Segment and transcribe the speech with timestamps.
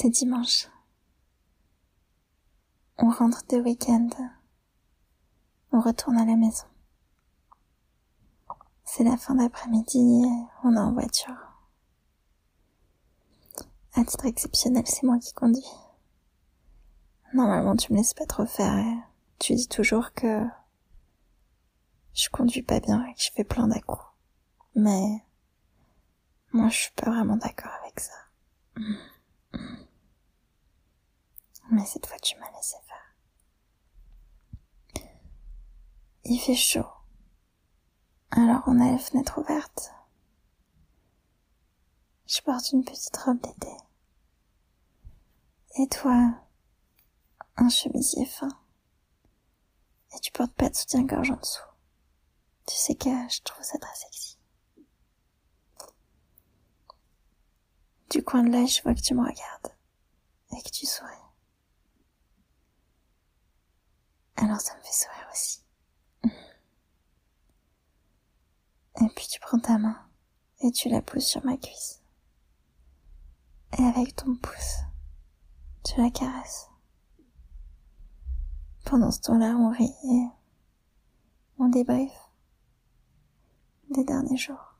[0.00, 0.68] C'est dimanche.
[2.98, 4.08] On rentre de week-end.
[5.72, 6.66] On retourne à la maison.
[8.84, 10.22] C'est la fin d'après-midi
[10.62, 11.34] on est en voiture.
[13.94, 15.66] À titre exceptionnel, c'est moi qui conduis.
[17.34, 18.98] Normalement, tu me laisses pas trop faire et
[19.40, 20.46] tu dis toujours que
[22.14, 23.80] je conduis pas bien et que je fais plein dà
[24.76, 25.24] Mais
[26.52, 28.14] moi, je suis pas vraiment d'accord avec ça.
[31.70, 33.08] Mais cette fois, tu m'as laissé faire.
[36.24, 36.86] Il fait chaud.
[38.30, 39.92] Alors on a la fenêtre ouverte.
[42.26, 43.74] Je porte une petite robe d'été.
[45.78, 46.34] Et toi,
[47.56, 48.50] un chemisier fin.
[50.14, 51.62] Et tu portes pas de soutien-gorge en dessous.
[52.66, 54.38] Tu sais que je trouve ça très sexy.
[58.10, 59.74] Du coin de l'œil, je vois que tu me regardes.
[60.52, 61.27] Et que tu souris.
[64.40, 65.64] Alors ça me fait sourire aussi.
[69.00, 70.00] Et puis tu prends ta main
[70.60, 72.02] et tu la poses sur ma cuisse.
[73.78, 74.76] Et avec ton pouce,
[75.84, 76.70] tu la caresses.
[78.84, 80.28] Pendant ce temps-là, on rit et
[81.58, 82.12] on débrief
[83.90, 84.76] des derniers jours.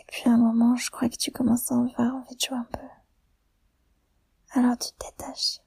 [0.00, 2.56] Et puis à un moment, je crois que tu commences à avoir envie de jouer
[2.58, 2.88] un peu.
[4.50, 5.60] Alors tu te détaches.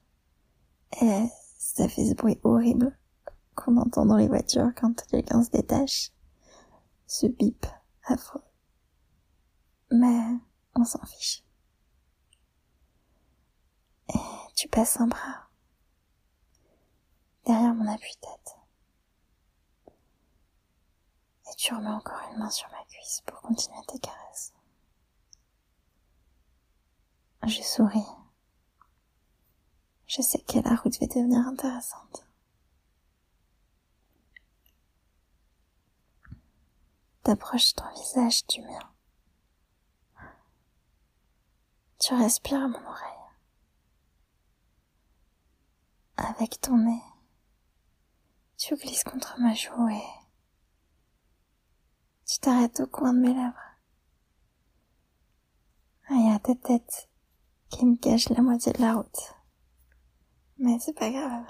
[1.00, 2.98] Et ça fait ce bruit horrible
[3.54, 6.10] qu'on entend dans les voitures quand quelqu'un se détache.
[7.06, 7.66] Ce bip
[8.04, 8.42] affreux.
[9.90, 10.36] Mais
[10.74, 11.44] on s'en fiche.
[14.08, 14.18] Et
[14.54, 15.48] tu passes un bras
[17.46, 18.56] derrière mon appui-tête.
[21.50, 24.52] Et tu remets encore une main sur ma cuisse pour continuer tes caresses.
[27.46, 28.06] Je souris.
[30.10, 32.26] Je sais que la route va devenir intéressante.
[37.22, 38.92] T'approches ton visage du mien.
[42.00, 43.28] Tu respires à mon oreille.
[46.16, 47.04] Avec ton nez,
[48.56, 50.02] tu glisses contre ma joue et
[52.26, 53.76] tu t'arrêtes au coin de mes lèvres.
[56.10, 57.08] Il y a ta tête
[57.68, 59.39] qui me cache la moitié de la route.
[60.60, 61.46] Mais c'est pas grave.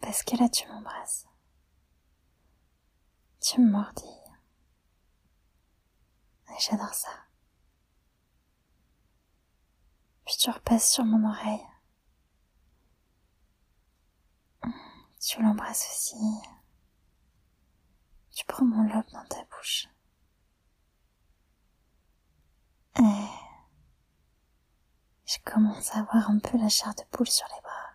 [0.00, 1.26] Parce que là tu m'embrasses.
[3.40, 4.04] Tu me mordis.
[6.50, 7.08] Et j'adore ça.
[10.26, 11.66] Puis tu repasses sur mon oreille.
[15.18, 16.16] Tu l'embrasses aussi.
[18.32, 19.88] Tu prends mon lobe dans ta bouche.
[22.98, 23.51] Et
[25.32, 27.94] je commence à avoir un peu la chair de poule sur les bras.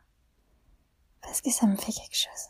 [1.21, 2.49] Parce que ça me fait quelque chose.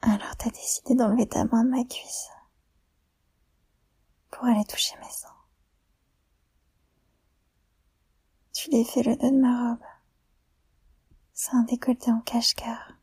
[0.00, 2.30] Alors t'as décidé d'enlever ta main de ma cuisse
[4.30, 5.28] pour aller toucher mes seins.
[8.52, 9.84] Tu fait le dos de ma robe.
[11.32, 12.94] C'est un décolleté en cache-cœur.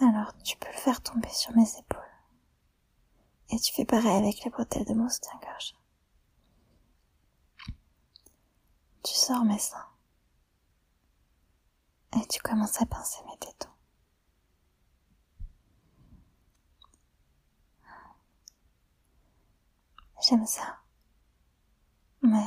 [0.00, 2.02] Alors tu peux le faire tomber sur mes épaules.
[3.48, 5.74] Et tu fais pareil avec les bretelles de mon soutien-gorge.
[9.06, 9.88] Tu sors mes seins.
[12.12, 13.68] Et tu commences à pincer mes tétons.
[20.28, 20.78] J'aime ça.
[22.22, 22.46] Mais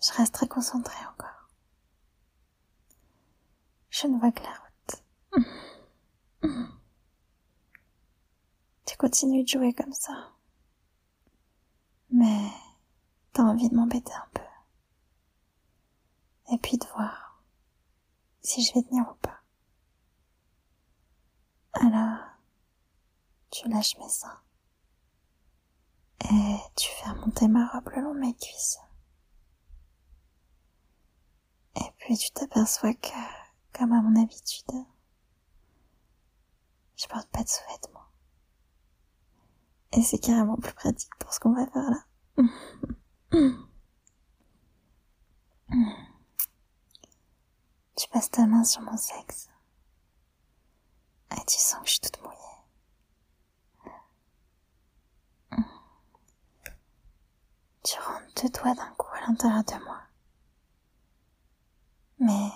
[0.00, 1.50] je reste très concentrée encore.
[3.90, 5.04] Je ne vois que la route.
[8.86, 10.32] Tu continues de jouer comme ça.
[12.10, 12.50] Mais
[13.34, 14.51] t'as envie de m'embêter un peu.
[16.52, 17.42] Et puis de voir
[18.42, 19.40] si je vais tenir ou pas.
[21.72, 22.18] Alors,
[23.50, 24.38] tu lâches mes seins
[26.30, 28.78] et tu fais remonter ma robe le long de mes cuisses.
[31.76, 33.08] Et puis tu t'aperçois que,
[33.72, 34.72] comme à mon habitude,
[36.96, 38.00] je porte pas de sous-vêtements.
[39.92, 42.04] Et c'est carrément plus pratique pour ce qu'on va faire là.
[47.96, 49.48] tu passes ta main sur mon sexe.
[51.32, 52.38] Et tu sens que je suis toute mouillée.
[57.84, 60.00] Tu rentres deux doigts d'un coup à l'intérieur de moi.
[62.18, 62.50] Mais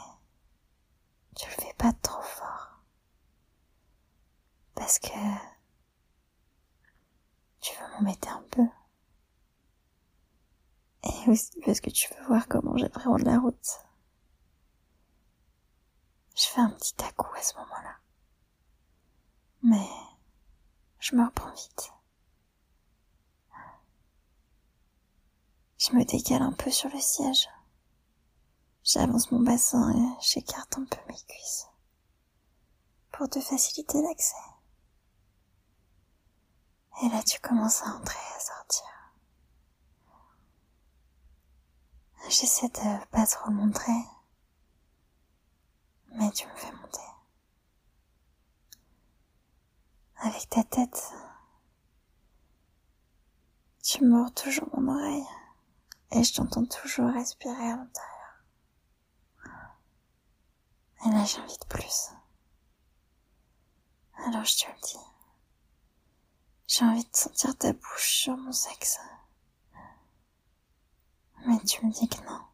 [1.35, 2.81] tu le fais pas trop fort.
[4.75, 5.09] Parce que
[7.61, 8.67] tu veux m'embêter un peu.
[11.03, 13.86] Et aussi parce que tu veux voir comment j'ai vraiment de la route.
[16.37, 17.97] Je fais un petit à coup à ce moment-là.
[19.63, 19.89] Mais
[21.01, 21.93] je me reprends vite.
[25.79, 27.49] Je me décale un peu sur le siège.
[28.85, 31.67] J'avance mon bassin et j'écarte un peu mes cuisses
[33.13, 34.37] pour te faciliter l'accès.
[37.03, 38.87] Et là, tu commences à entrer et à sortir.
[42.29, 43.93] J'essaie de pas trop montrer,
[46.17, 47.01] mais tu me fais monter.
[50.19, 51.13] Avec ta tête,
[53.83, 55.27] tu mords toujours mon oreille
[56.13, 58.45] et je t'entends toujours respirer à l'intérieur.
[61.05, 62.11] Et là, j'invite plus.
[64.27, 64.99] Alors je te le dis.
[66.67, 68.99] J'ai envie de sentir ta bouche sur mon sexe.
[71.47, 72.46] Mais tu me dis que non.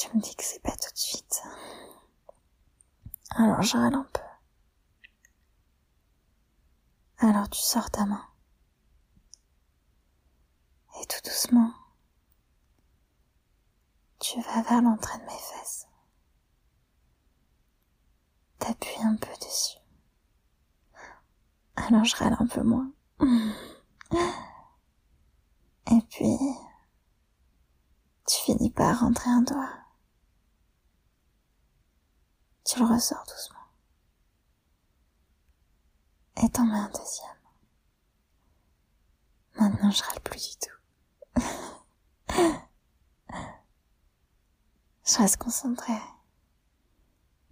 [0.00, 1.42] Tu me dis que c'est pas tout de suite.
[3.36, 4.22] Alors je un peu.
[7.18, 8.24] Alors tu sors ta main.
[11.02, 11.70] Et tout doucement,
[14.20, 15.86] tu vas vers l'entrée de mes fesses.
[18.58, 19.76] T'appuies un peu dessus.
[21.76, 22.90] Alors je râle un peu moins.
[25.90, 26.38] Et puis,
[28.26, 29.89] tu finis par rentrer un doigt.
[32.80, 33.58] Le ressors doucement.
[36.42, 37.36] Et t'en mets un deuxième.
[39.56, 40.70] Maintenant, je râle plus du tout.
[45.06, 46.00] je reste concentrée.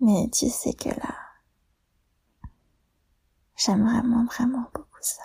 [0.00, 1.14] Mais tu sais que là,
[3.54, 5.24] j'aime vraiment, vraiment beaucoup ça.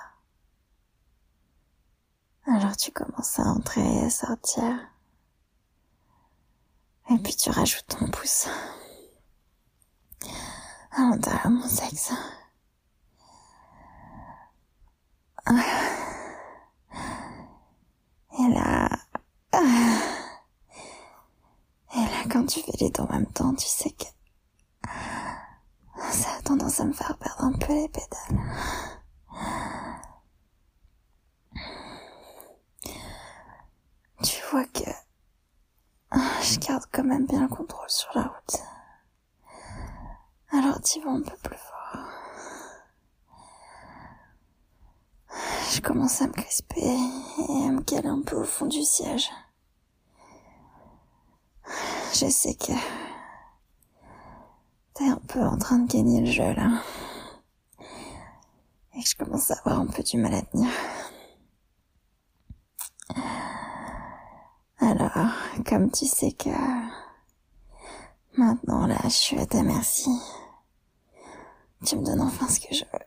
[2.46, 4.80] Alors tu commences à entrer et à sortir.
[7.10, 8.50] Et puis tu rajoutes ton pouce
[10.96, 12.12] à l'intérieur de mon sexe.
[18.40, 18.90] Et là...
[21.96, 24.06] Et là, quand tu fais les deux en même temps, tu sais que
[26.12, 28.40] ça a tendance à me faire perdre un peu les pédales.
[34.24, 34.90] Tu vois que
[36.42, 38.58] je garde quand même bien le contrôle sur la route.
[40.84, 42.08] Tu vas un peu plus fort.
[45.72, 49.30] Je commence à me crisper et à me caler un peu au fond du siège.
[52.14, 52.74] Je sais que
[54.94, 56.84] T'es un peu en train de gagner le jeu là.
[58.96, 60.70] Et que je commence à avoir un peu du mal à tenir.
[64.80, 65.34] Alors,
[65.66, 66.50] comme tu sais que
[68.38, 70.12] maintenant là, je suis à ta merci.
[71.86, 73.00] Tu me donnes enfin ce que je veux.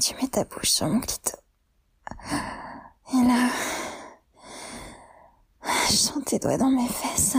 [0.00, 1.36] Tu mets ta bouche sur mon clito.
[3.12, 3.50] Et là,
[5.88, 7.36] je sens tes doigts dans mes fesses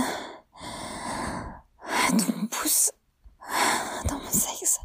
[2.10, 2.92] ton pouce
[4.08, 4.80] dans mon sexe.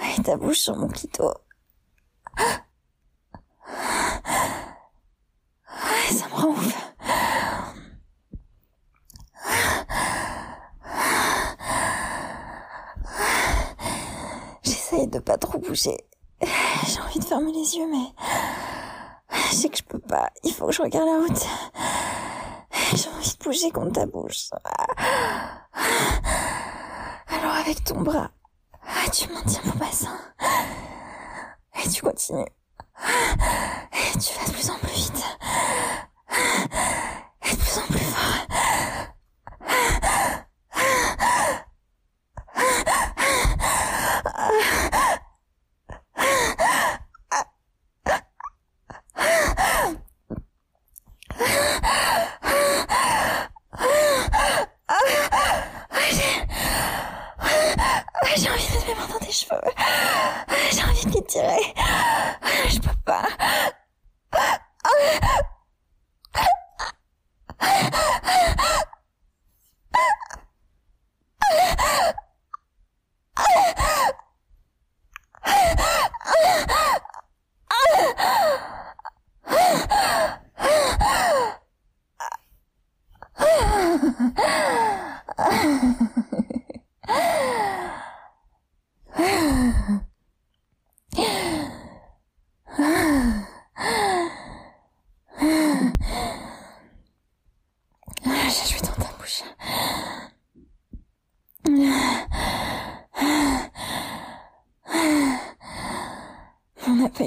[0.00, 1.32] Et ta bouche sur mon clito.
[6.10, 6.74] Ça me rend ouf.
[14.62, 15.96] J'essaye de pas trop bouger.
[16.42, 18.12] J'ai envie de fermer les yeux, mais
[19.50, 20.30] je sais que je peux pas.
[20.44, 21.46] Il faut que je regarde la route.
[22.94, 24.50] J'ai envie de bouger contre ta bouche.
[27.28, 28.30] Alors avec ton bras,
[29.12, 30.18] tu maintiens mon bassin.
[31.82, 32.44] Et tu continues.
[33.92, 35.24] Et tu vas de plus en plus vite.
[37.42, 38.05] Et de plus en plus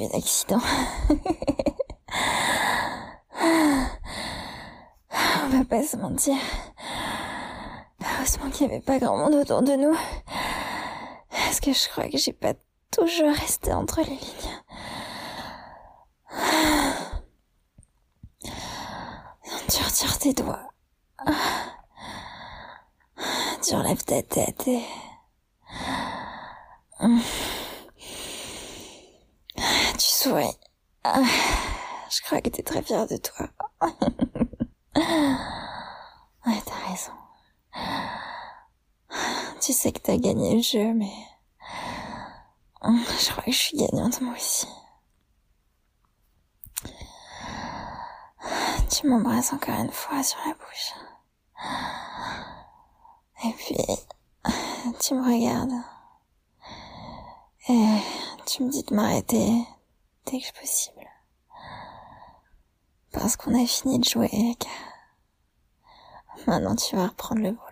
[0.09, 0.61] eu d'accident.
[5.43, 6.35] On va pas se mentir.
[8.01, 9.95] Heureusement qu'il n'y avait pas grand monde autour de nous.
[11.29, 12.53] Parce que je crois que j'ai pas
[12.91, 14.63] toujours resté entre les lignes.
[19.69, 20.69] Tu retires tes doigts.
[23.63, 24.83] Tu enlèves ta tête et...
[29.99, 30.57] Tu souris.
[31.03, 33.49] Je crois que t'es très fière de toi.
[36.45, 37.11] Ouais, t'as raison.
[39.61, 41.11] Tu sais que t'as gagné le jeu, mais...
[42.81, 44.67] Je crois que je suis gagnante moi aussi.
[48.89, 50.93] Tu m'embrasses encore une fois sur la bouche.
[53.43, 53.77] Et puis,
[55.01, 55.83] tu me regardes.
[57.67, 58.01] Et
[58.45, 59.67] tu me dis de m'arrêter
[60.31, 61.07] dès que possible.
[63.11, 64.29] Parce qu'on a fini de jouer
[66.47, 67.68] maintenant tu vas reprendre le volant.